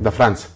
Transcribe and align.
Da 0.00 0.10
Franz. 0.10 0.50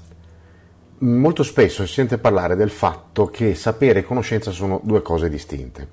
Molto 1.00 1.42
spesso 1.42 1.84
si 1.84 1.92
sente 1.92 2.16
parlare 2.16 2.56
del 2.56 2.70
fatto 2.70 3.26
che 3.26 3.54
sapere 3.54 3.98
e 3.98 4.02
conoscenza 4.02 4.50
sono 4.50 4.80
due 4.82 5.02
cose 5.02 5.28
distinte. 5.28 5.88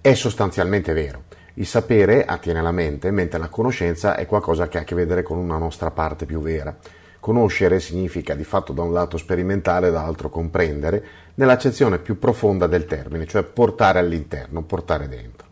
È 0.00 0.14
sostanzialmente 0.14 0.92
vero. 0.92 1.26
Il 1.54 1.66
sapere 1.66 2.24
attiene 2.24 2.58
alla 2.58 2.72
mente, 2.72 3.12
mentre 3.12 3.38
la 3.38 3.46
conoscenza 3.46 4.16
è 4.16 4.26
qualcosa 4.26 4.66
che 4.66 4.78
ha 4.78 4.80
a 4.80 4.84
che 4.84 4.96
vedere 4.96 5.22
con 5.22 5.38
una 5.38 5.58
nostra 5.58 5.92
parte 5.92 6.26
più 6.26 6.40
vera. 6.40 6.76
Conoscere 7.20 7.78
significa 7.78 8.34
di 8.34 8.42
fatto 8.42 8.72
da 8.72 8.82
un 8.82 8.92
lato 8.92 9.16
sperimentare, 9.16 9.92
dall'altro 9.92 10.28
comprendere, 10.28 11.04
nell'accezione 11.34 12.00
più 12.00 12.18
profonda 12.18 12.66
del 12.66 12.86
termine, 12.86 13.28
cioè 13.28 13.44
portare 13.44 14.00
all'interno, 14.00 14.64
portare 14.64 15.06
dentro. 15.06 15.46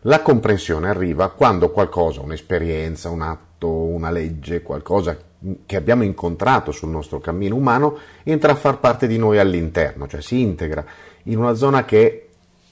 La 0.00 0.22
comprensione 0.22 0.88
arriva 0.88 1.30
quando 1.30 1.70
qualcosa, 1.70 2.20
un'esperienza, 2.20 3.10
un 3.10 3.22
atto, 3.22 3.68
una 3.70 4.10
legge, 4.10 4.60
qualcosa 4.60 5.16
che 5.66 5.76
abbiamo 5.76 6.02
incontrato 6.02 6.72
sul 6.72 6.88
nostro 6.88 7.20
cammino 7.20 7.56
umano 7.56 7.98
entra 8.22 8.52
a 8.52 8.56
far 8.56 8.78
parte 8.78 9.06
di 9.06 9.18
noi 9.18 9.38
all'interno, 9.38 10.06
cioè 10.06 10.20
si 10.20 10.40
integra 10.40 10.84
in 11.24 11.38
una 11.38 11.54
zona 11.54 11.84
che 11.84 12.28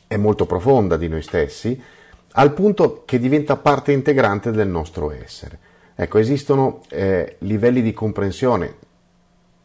è 0.07 0.17
molto 0.17 0.47
profonda 0.47 0.97
di 0.97 1.09
noi 1.09 1.23
stessi, 1.23 1.81
al 2.33 2.53
punto 2.53 3.03
che 3.05 3.19
diventa 3.19 3.57
parte 3.57 3.93
integrante 3.93 4.51
del 4.51 4.69
nostro 4.69 5.11
essere. 5.11 5.59
Ecco, 5.95 6.19
esistono 6.19 6.83
eh, 6.89 7.37
livelli 7.41 7.83
di 7.83 7.93
comprensione 7.93 8.77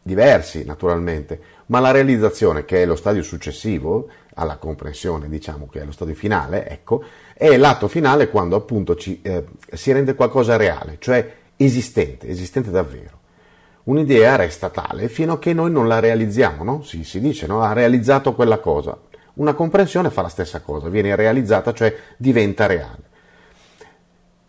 diversi 0.02 0.64
naturalmente, 0.64 1.40
ma 1.66 1.80
la 1.80 1.90
realizzazione, 1.90 2.64
che 2.64 2.82
è 2.82 2.86
lo 2.86 2.96
stadio 2.96 3.22
successivo 3.22 4.08
alla 4.34 4.56
comprensione, 4.56 5.28
diciamo 5.28 5.68
che 5.68 5.80
è 5.80 5.84
lo 5.84 5.92
stadio 5.92 6.14
finale, 6.14 6.66
ecco, 6.68 7.02
è 7.34 7.56
l'atto 7.56 7.88
finale 7.88 8.28
quando 8.28 8.56
appunto 8.56 8.94
ci, 8.94 9.20
eh, 9.22 9.44
si 9.72 9.92
rende 9.92 10.14
qualcosa 10.14 10.56
reale, 10.56 10.96
cioè 10.98 11.34
esistente, 11.58 12.28
esistente 12.28 12.70
davvero. 12.70 13.16
Un'idea 13.84 14.36
resta 14.36 14.70
tale 14.70 15.08
fino 15.08 15.34
a 15.34 15.38
che 15.38 15.52
noi 15.52 15.70
non 15.70 15.88
la 15.88 15.98
realizziamo, 15.98 16.62
no? 16.62 16.82
Si, 16.82 17.04
si 17.04 17.20
dice, 17.20 17.46
no? 17.46 17.62
Ha 17.62 17.72
realizzato 17.72 18.34
quella 18.34 18.58
cosa. 18.58 18.96
Una 19.34 19.54
comprensione 19.54 20.10
fa 20.10 20.22
la 20.22 20.28
stessa 20.28 20.60
cosa, 20.60 20.88
viene 20.88 21.14
realizzata, 21.16 21.72
cioè 21.72 21.94
diventa 22.16 22.66
reale. 22.66 23.06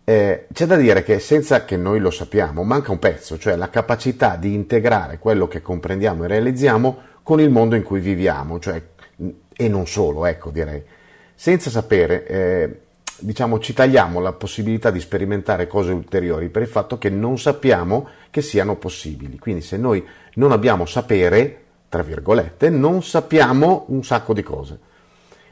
Eh, 0.04 0.46
c'è 0.52 0.66
da 0.66 0.76
dire 0.76 1.02
che 1.02 1.20
senza 1.20 1.64
che 1.64 1.76
noi 1.76 2.00
lo 2.00 2.10
sappiamo, 2.10 2.64
manca 2.64 2.90
un 2.90 2.98
pezzo, 2.98 3.38
cioè 3.38 3.56
la 3.56 3.70
capacità 3.70 4.36
di 4.36 4.52
integrare 4.52 5.18
quello 5.18 5.46
che 5.46 5.62
comprendiamo 5.62 6.24
e 6.24 6.28
realizziamo 6.28 6.98
con 7.22 7.40
il 7.40 7.50
mondo 7.50 7.76
in 7.76 7.82
cui 7.82 8.00
viviamo, 8.00 8.58
cioè, 8.58 8.82
e 9.56 9.68
non 9.68 9.86
solo, 9.86 10.26
ecco 10.26 10.50
direi. 10.50 10.82
Senza 11.34 11.70
sapere, 11.70 12.26
eh, 12.26 12.80
diciamo, 13.20 13.58
ci 13.58 13.72
tagliamo 13.72 14.20
la 14.20 14.32
possibilità 14.32 14.90
di 14.90 15.00
sperimentare 15.00 15.66
cose 15.66 15.92
ulteriori 15.92 16.48
per 16.48 16.62
il 16.62 16.68
fatto 16.68 16.98
che 16.98 17.10
non 17.10 17.38
sappiamo 17.38 18.08
che 18.30 18.42
siano 18.42 18.76
possibili. 18.76 19.38
Quindi 19.38 19.62
se 19.62 19.76
noi 19.76 20.04
non 20.34 20.52
abbiamo 20.52 20.86
sapere, 20.86 21.62
tra 21.88 22.02
virgolette, 22.02 22.70
non 22.70 23.02
sappiamo 23.02 23.84
un 23.88 24.02
sacco 24.04 24.32
di 24.32 24.42
cose. 24.42 24.78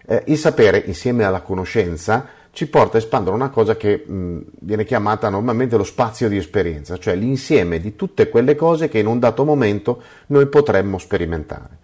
Eh, 0.07 0.23
il 0.27 0.39
sapere 0.39 0.83
insieme 0.87 1.25
alla 1.25 1.43
conoscenza 1.43 2.27
ci 2.53 2.67
porta 2.67 2.97
a 2.97 3.01
espandere 3.01 3.37
una 3.37 3.51
cosa 3.51 3.77
che 3.77 4.05
mh, 4.05 4.39
viene 4.61 4.85
chiamata 4.85 5.29
normalmente 5.29 5.77
lo 5.77 5.85
spazio 5.85 6.29
di 6.29 6.37
esperienza, 6.37 6.99
cioè 6.99 7.15
l'insieme 7.15 7.79
di 7.79 7.95
tutte 7.95 8.29
quelle 8.29 8.57
cose 8.57 8.89
che 8.89 8.99
in 8.99 9.07
un 9.07 9.19
dato 9.19 9.45
momento 9.45 10.03
noi 10.27 10.47
potremmo 10.47 10.99
sperimentare. 10.99 11.77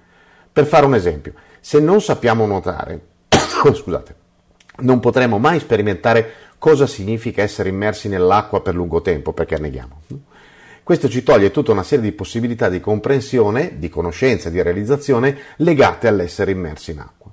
Per 0.53 0.67
fare 0.67 0.87
un 0.87 0.95
esempio, 0.95 1.35
se 1.61 1.81
non 1.81 2.01
sappiamo 2.01 2.47
nuotare, 2.47 3.01
scusate, 3.29 4.23
non 4.77 5.00
potremo 5.00 5.39
mai 5.39 5.61
sperimentare 5.61 6.33
cosa 6.58 6.86
significa 6.86 7.42
essere 7.42 7.69
immersi 7.69 8.08
nell'acqua 8.08 8.61
per 8.61 8.75
lungo 8.75 9.03
tempo 9.03 9.33
perché 9.33 9.55
anneghiamo. 9.55 10.00
Questo 10.83 11.08
ci 11.08 11.22
toglie 11.22 11.50
tutta 11.50 11.72
una 11.72 11.83
serie 11.83 12.05
di 12.05 12.12
possibilità 12.12 12.69
di 12.69 12.81
comprensione, 12.81 13.78
di 13.78 13.89
conoscenza, 13.89 14.50
di 14.50 14.61
realizzazione 14.61 15.37
legate 15.56 16.09
all'essere 16.09 16.50
immersi 16.50 16.91
in 16.91 16.99
acqua. 17.00 17.32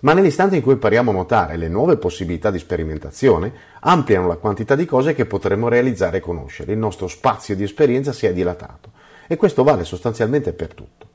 Ma 0.00 0.12
nell'istante 0.12 0.56
in 0.56 0.62
cui 0.62 0.74
impariamo 0.74 1.10
a 1.10 1.14
nuotare, 1.14 1.56
le 1.56 1.68
nuove 1.68 1.96
possibilità 1.96 2.50
di 2.50 2.58
sperimentazione 2.58 3.52
ampliano 3.80 4.28
la 4.28 4.36
quantità 4.36 4.74
di 4.74 4.84
cose 4.84 5.14
che 5.14 5.24
potremo 5.24 5.68
realizzare 5.68 6.18
e 6.18 6.20
conoscere. 6.20 6.72
Il 6.72 6.78
nostro 6.78 7.08
spazio 7.08 7.56
di 7.56 7.62
esperienza 7.62 8.12
si 8.12 8.26
è 8.26 8.32
dilatato. 8.32 8.90
E 9.26 9.36
questo 9.36 9.64
vale 9.64 9.84
sostanzialmente 9.84 10.52
per 10.52 10.74
tutto. 10.74 11.08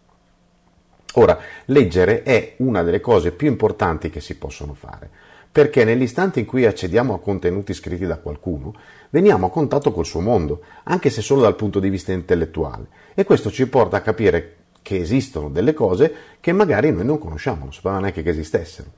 Ora, 1.14 1.38
leggere 1.66 2.24
è 2.24 2.56
una 2.58 2.82
delle 2.82 3.00
cose 3.00 3.32
più 3.32 3.48
importanti 3.48 4.10
che 4.10 4.22
si 4.22 4.38
possono 4.38 4.74
fare 4.74 5.29
perché 5.60 5.84
nell'istante 5.84 6.40
in 6.40 6.46
cui 6.46 6.66
accediamo 6.66 7.14
a 7.14 7.20
contenuti 7.20 7.74
scritti 7.74 8.06
da 8.06 8.16
qualcuno, 8.16 8.74
veniamo 9.10 9.48
a 9.48 9.50
contatto 9.50 9.92
col 9.92 10.06
suo 10.06 10.22
mondo, 10.22 10.62
anche 10.84 11.10
se 11.10 11.22
solo 11.22 11.42
dal 11.42 11.58
punto 11.58 11.82
di 11.82 11.90
vista 11.90 12.14
intellettuale, 12.14 12.88
e 13.14 13.26
questo 13.26 13.52
ci 13.52 13.68
porta 13.68 13.98
a 13.98 14.02
capire 14.02 14.56
che 14.82 14.96
esistono 14.96 15.50
delle 15.50 15.74
cose 15.74 16.14
che 16.40 16.54
magari 16.54 16.94
noi 16.94 17.04
non 17.04 17.18
conosciamo, 17.18 17.64
non 17.64 17.74
sapevamo 17.74 18.00
neanche 18.00 18.24
che 18.24 18.30
esistessero. 18.30 18.92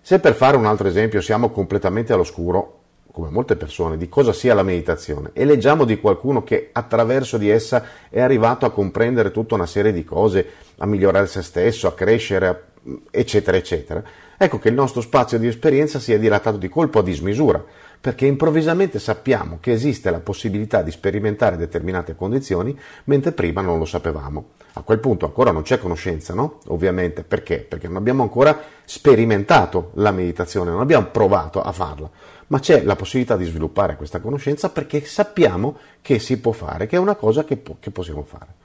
Se 0.00 0.18
per 0.18 0.34
fare 0.34 0.56
un 0.56 0.66
altro 0.66 0.88
esempio 0.88 1.20
siamo 1.20 1.50
completamente 1.50 2.12
all'oscuro, 2.12 2.80
come 3.12 3.30
molte 3.30 3.54
persone, 3.54 3.96
di 3.96 4.08
cosa 4.08 4.32
sia 4.32 4.54
la 4.54 4.64
meditazione 4.64 5.30
e 5.34 5.44
leggiamo 5.44 5.84
di 5.84 6.00
qualcuno 6.00 6.42
che 6.42 6.70
attraverso 6.72 7.38
di 7.38 7.48
essa 7.48 7.84
è 8.10 8.18
arrivato 8.20 8.66
a 8.66 8.72
comprendere 8.72 9.30
tutta 9.30 9.54
una 9.54 9.66
serie 9.66 9.92
di 9.92 10.02
cose, 10.02 10.44
a 10.78 10.86
migliorare 10.86 11.28
se 11.28 11.42
stesso, 11.42 11.86
a 11.86 11.94
crescere, 11.94 12.71
eccetera, 13.10 13.56
eccetera, 13.56 14.02
ecco 14.36 14.58
che 14.58 14.68
il 14.68 14.74
nostro 14.74 15.00
spazio 15.00 15.38
di 15.38 15.46
esperienza 15.46 15.98
si 15.98 16.12
è 16.12 16.18
dilatato 16.18 16.56
di 16.56 16.68
colpo 16.68 16.98
a 16.98 17.02
dismisura, 17.02 17.62
perché 18.00 18.26
improvvisamente 18.26 18.98
sappiamo 18.98 19.58
che 19.60 19.72
esiste 19.72 20.10
la 20.10 20.18
possibilità 20.18 20.82
di 20.82 20.90
sperimentare 20.90 21.56
determinate 21.56 22.16
condizioni, 22.16 22.76
mentre 23.04 23.30
prima 23.30 23.60
non 23.60 23.78
lo 23.78 23.84
sapevamo. 23.84 24.50
A 24.74 24.82
quel 24.82 24.98
punto 24.98 25.26
ancora 25.26 25.52
non 25.52 25.62
c'è 25.62 25.78
conoscenza, 25.78 26.34
no? 26.34 26.58
Ovviamente, 26.68 27.22
perché? 27.22 27.58
Perché 27.58 27.86
non 27.86 27.96
abbiamo 27.96 28.22
ancora 28.22 28.58
sperimentato 28.84 29.90
la 29.94 30.10
meditazione, 30.10 30.70
non 30.70 30.80
abbiamo 30.80 31.06
provato 31.06 31.62
a 31.62 31.70
farla, 31.70 32.10
ma 32.48 32.58
c'è 32.58 32.82
la 32.82 32.96
possibilità 32.96 33.36
di 33.36 33.44
sviluppare 33.44 33.96
questa 33.96 34.20
conoscenza 34.20 34.70
perché 34.70 35.04
sappiamo 35.04 35.76
che 36.00 36.18
si 36.18 36.40
può 36.40 36.52
fare, 36.52 36.86
che 36.86 36.96
è 36.96 36.98
una 36.98 37.14
cosa 37.14 37.44
che, 37.44 37.56
po- 37.56 37.76
che 37.78 37.90
possiamo 37.90 38.24
fare. 38.24 38.60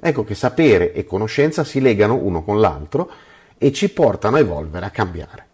Ecco 0.00 0.24
che 0.24 0.34
sapere 0.34 0.92
e 0.92 1.04
conoscenza 1.04 1.64
si 1.64 1.80
legano 1.80 2.14
uno 2.14 2.42
con 2.42 2.58
l'altro 2.58 3.10
e 3.58 3.72
ci 3.72 3.90
portano 3.90 4.36
a 4.36 4.40
evolvere, 4.40 4.86
a 4.86 4.90
cambiare. 4.90 5.46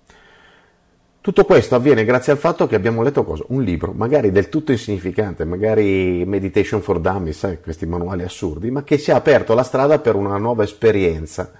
Tutto 1.20 1.44
questo 1.44 1.74
avviene 1.74 2.06
grazie 2.06 2.32
al 2.32 2.38
fatto 2.38 2.66
che 2.66 2.74
abbiamo 2.74 3.02
letto 3.02 3.22
cosa? 3.22 3.44
Un 3.48 3.62
libro, 3.62 3.92
magari 3.92 4.30
del 4.30 4.48
tutto 4.48 4.72
insignificante, 4.72 5.44
magari 5.44 6.24
Meditation 6.24 6.80
for 6.80 7.00
Dummies, 7.00 7.36
sai, 7.36 7.60
questi 7.60 7.84
manuali 7.84 8.22
assurdi, 8.22 8.70
ma 8.70 8.82
che 8.82 8.98
ci 8.98 9.10
ha 9.10 9.16
aperto 9.16 9.52
la 9.52 9.62
strada 9.62 9.98
per 9.98 10.14
una 10.14 10.38
nuova 10.38 10.62
esperienza, 10.62 11.52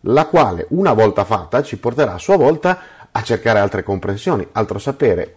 la 0.00 0.26
quale 0.26 0.66
una 0.70 0.92
volta 0.92 1.24
fatta 1.24 1.62
ci 1.62 1.78
porterà 1.78 2.14
a 2.14 2.18
sua 2.18 2.36
volta 2.36 2.80
a 3.12 3.22
cercare 3.22 3.60
altre 3.60 3.84
comprensioni, 3.84 4.44
altro 4.52 4.80
sapere, 4.80 5.36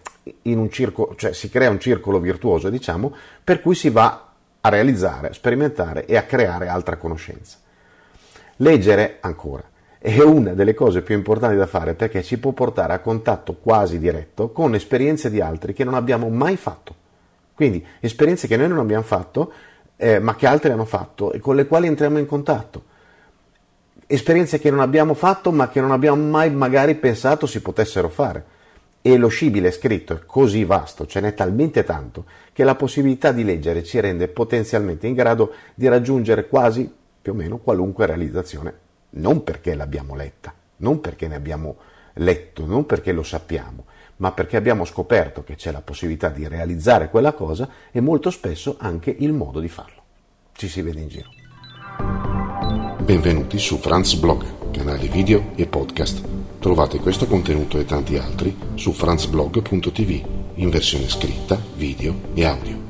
circolo, 0.70 1.14
cioè 1.16 1.34
si 1.34 1.50
crea 1.50 1.70
un 1.70 1.80
circolo 1.80 2.20
virtuoso, 2.20 2.70
diciamo, 2.70 3.14
per 3.44 3.62
cui 3.62 3.76
si 3.76 3.92
va 3.92 4.30
a 4.62 4.70
realizzare, 4.70 5.34
sperimentare 5.34 6.06
e 6.06 6.18
a 6.18 6.24
creare 6.24 6.70
altra 6.70 6.98
conoscenza. 6.98 7.58
Leggere 8.56 9.18
ancora 9.22 9.64
è 10.02 10.22
una 10.22 10.54
delle 10.54 10.74
cose 10.74 11.02
più 11.02 11.14
importanti 11.14 11.58
da 11.58 11.66
fare 11.66 11.94
perché 11.94 12.24
ci 12.24 12.40
può 12.40 12.54
portare 12.54 12.94
a 12.94 13.00
contatto 13.00 13.56
quasi 13.56 14.00
diretto 14.00 14.50
con 14.52 14.74
esperienze 14.74 15.30
di 15.30 15.42
altri 15.42 15.74
che 15.74 15.84
non 15.84 15.94
abbiamo 15.94 16.30
mai 16.30 16.56
fatto. 16.56 16.96
Quindi 17.54 17.86
esperienze 18.00 18.48
che 18.48 18.56
noi 18.56 18.70
non 18.70 18.80
abbiamo 18.80 19.04
fatto, 19.04 19.52
eh, 19.98 20.20
ma 20.20 20.38
che 20.38 20.48
altri 20.48 20.72
hanno 20.72 20.86
fatto 20.86 21.34
e 21.34 21.40
con 21.40 21.58
le 21.58 21.68
quali 21.68 21.88
entriamo 21.88 22.18
in 22.18 22.26
contatto. 22.26 22.84
Esperienze 24.08 24.58
che 24.58 24.72
non 24.72 24.80
abbiamo 24.80 25.14
fatto, 25.14 25.52
ma 25.52 25.68
che 25.68 25.82
non 25.82 25.92
abbiamo 25.92 26.24
mai 26.24 26.50
magari 26.50 26.96
pensato 26.96 27.46
si 27.46 27.62
potessero 27.62 28.08
fare. 28.08 28.58
E 29.02 29.18
lo 29.18 29.28
scibile 29.28 29.70
scritto 29.70 30.14
è 30.14 30.20
così 30.26 30.64
vasto, 30.64 31.06
ce 31.06 31.20
n'è 31.20 31.34
talmente 31.34 31.84
tanto, 31.84 32.24
che 32.54 32.63
la 32.63 32.75
possibilità 32.75 33.34
di 33.34 33.44
leggere 33.44 33.84
ci 33.84 34.00
rende 34.00 34.30
potenzialmente 34.30 35.07
in 35.07 35.13
grado 35.13 35.54
di 35.75 35.90
raggiungere 35.90 36.48
quasi 36.48 36.90
più 37.22 37.34
o 37.34 37.36
meno 37.36 37.57
qualunque 37.57 38.06
realizzazione 38.06 38.88
non 39.12 39.44
perché 39.44 39.76
l'abbiamo 39.76 40.16
letta, 40.16 40.54
non 40.78 41.02
perché 41.02 41.28
ne 41.28 41.36
abbiamo 41.36 41.78
letto, 42.14 42.66
non 42.66 42.86
perché 42.86 43.12
lo 43.12 43.24
sappiamo, 43.24 43.86
ma 44.18 44.32
perché 44.32 44.58
abbiamo 44.58 44.86
scoperto 44.86 45.44
che 45.44 45.56
c'è 45.56 45.72
la 45.72 45.82
possibilità 45.82 46.30
di 46.30 46.48
realizzare 46.48 47.10
quella 47.10 47.34
cosa 47.34 47.70
e 47.92 48.02
molto 48.02 48.30
spesso 48.30 48.76
anche 48.80 49.16
il 49.18 49.34
modo 49.34 49.60
di 49.60 49.70
farlo. 49.70 50.02
Ci 50.54 50.68
si 50.68 50.82
vede 50.82 51.00
in 51.00 51.08
giro. 51.08 51.30
Benvenuti 53.02 53.58
su 53.58 53.78
Franz 53.78 54.14
Blog, 54.16 54.72
canale 54.72 55.08
video 55.08 55.52
e 55.56 55.66
podcast. 55.66 56.22
Trovate 56.60 57.00
questo 57.00 57.26
contenuto 57.26 57.80
e 57.80 57.86
tanti 57.86 58.18
altri 58.18 58.56
su 58.76 58.92
franzblog.tv 58.92 60.38
in 60.56 60.70
versione 60.70 61.08
scritta, 61.08 61.58
video 61.76 62.14
e 62.34 62.46
audio. 62.46 62.88